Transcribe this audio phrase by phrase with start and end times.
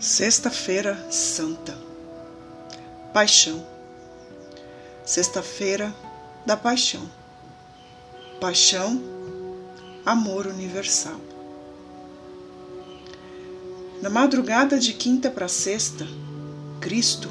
[0.00, 1.76] Sexta-feira Santa.
[3.12, 3.66] Paixão.
[5.04, 5.92] Sexta-feira
[6.46, 7.10] da Paixão.
[8.40, 9.02] Paixão,
[10.06, 11.20] amor universal.
[14.00, 16.06] Na madrugada de quinta para sexta,
[16.80, 17.28] Cristo,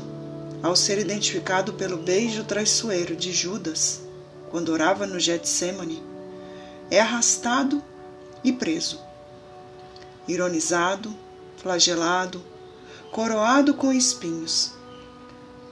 [0.61, 4.02] ao ser identificado pelo beijo traiçoeiro de Judas,
[4.49, 6.04] quando orava no Getsemane,
[6.91, 7.81] é arrastado
[8.43, 8.99] e preso.
[10.27, 11.15] Ironizado,
[11.55, 12.43] flagelado,
[13.11, 14.71] coroado com espinhos.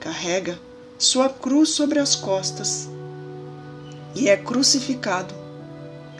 [0.00, 0.58] Carrega
[0.98, 2.88] sua cruz sobre as costas
[4.14, 5.34] e é crucificado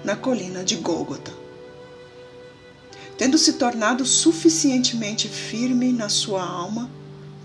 [0.05, 1.33] na colina de Gólgota.
[3.17, 6.91] Tendo se tornado suficientemente firme na sua alma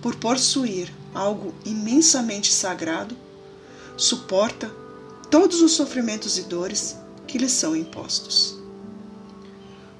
[0.01, 3.15] por possuir algo imensamente sagrado,
[3.95, 4.69] suporta
[5.29, 8.59] todos os sofrimentos e dores que lhe são impostos.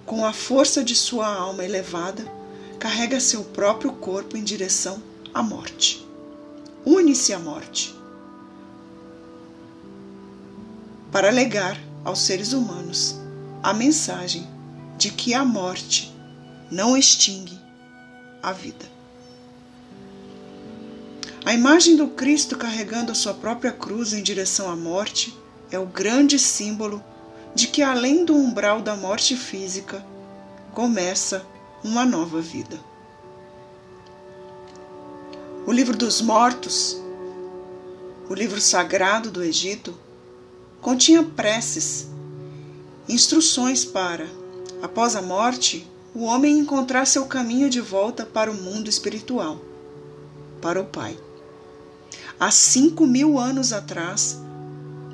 [0.06, 2.41] Com a força de sua alma elevada,
[2.82, 6.04] carrega seu próprio corpo em direção à morte.
[6.84, 7.94] Une-se à morte.
[11.12, 13.16] Para legar aos seres humanos
[13.62, 14.48] a mensagem
[14.98, 16.12] de que a morte
[16.72, 17.56] não extingue
[18.42, 18.90] a vida.
[21.46, 25.38] A imagem do Cristo carregando a sua própria cruz em direção à morte
[25.70, 27.04] é o grande símbolo
[27.54, 30.04] de que, além do umbral da morte física,
[30.74, 31.46] começa
[31.84, 32.80] uma nova vida.
[35.66, 37.02] O livro dos mortos,
[38.30, 39.96] o livro sagrado do Egito,
[40.80, 42.08] continha preces,
[43.08, 44.28] instruções para,
[44.82, 49.60] após a morte, o homem encontrar seu caminho de volta para o mundo espiritual,
[50.62, 51.18] para o Pai.
[52.40, 54.40] Há cinco mil anos atrás,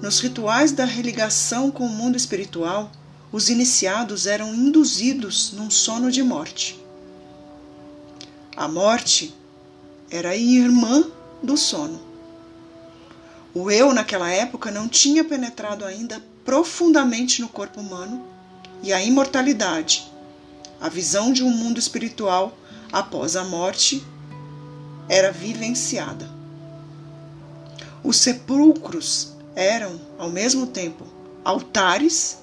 [0.02, 2.92] nos rituais da religação com o mundo espiritual,
[3.32, 6.80] os iniciados eram induzidos num sono de morte.
[8.56, 9.36] A morte
[10.10, 11.04] era irmã
[11.44, 12.00] do sono.
[13.54, 18.26] O eu, naquela época, não tinha penetrado ainda profundamente no corpo humano
[18.82, 20.10] e a imortalidade,
[20.80, 22.58] a visão de um mundo espiritual
[22.92, 24.04] após a morte,
[25.10, 26.30] era vivenciada.
[28.04, 31.06] Os sepulcros eram, ao mesmo tempo,
[31.44, 32.38] altares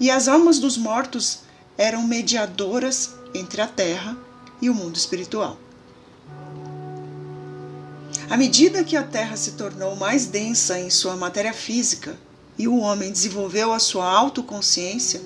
[0.00, 1.40] e as almas dos mortos
[1.76, 4.16] eram mediadoras entre a terra
[4.60, 5.58] e o mundo espiritual.
[8.30, 12.18] À medida que a terra se tornou mais densa em sua matéria física
[12.56, 15.20] e o homem desenvolveu a sua autoconsciência,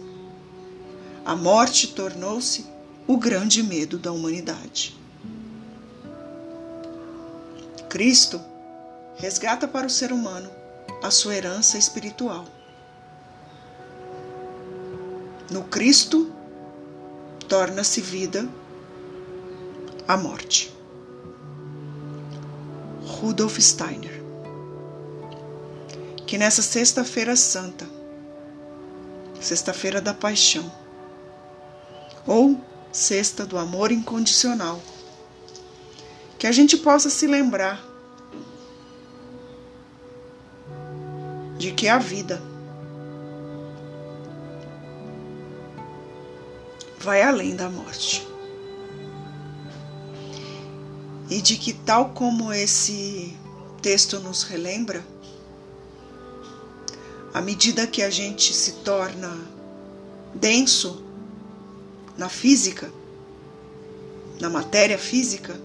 [1.25, 2.67] a morte tornou-se
[3.07, 4.99] o grande medo da humanidade.
[7.89, 8.41] Cristo
[9.17, 10.51] resgata para o ser humano
[11.03, 12.45] a sua herança espiritual
[15.51, 16.31] no Cristo,
[17.49, 18.49] torna-se vida
[20.07, 20.75] a morte.
[23.03, 24.23] Rudolf Steiner.
[26.27, 27.87] Que nessa Sexta-feira Santa,
[29.41, 30.73] Sexta-feira da Paixão,
[32.27, 32.59] ou
[32.91, 34.81] Sexta do Amor Incondicional,
[36.39, 37.85] que a gente possa se lembrar
[41.59, 42.43] de que a vida
[47.05, 48.27] vai além da morte.
[51.31, 53.37] E de que, tal como esse
[53.83, 55.05] texto nos relembra,
[57.33, 59.31] à medida que a gente se torna
[60.35, 61.03] denso
[62.17, 62.91] na física,
[64.41, 65.61] na matéria física,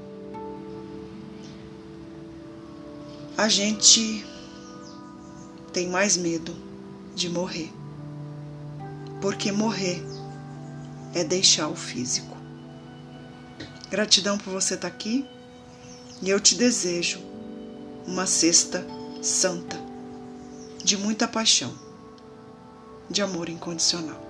[3.38, 4.26] a gente
[5.72, 6.54] tem mais medo
[7.16, 7.72] de morrer.
[9.22, 10.19] Porque morrer
[11.14, 12.38] é deixar o físico.
[13.90, 15.28] Gratidão por você estar aqui
[16.22, 17.20] e eu te desejo
[18.06, 18.86] uma sexta
[19.22, 19.78] santa,
[20.84, 21.74] de muita paixão,
[23.10, 24.29] de amor incondicional.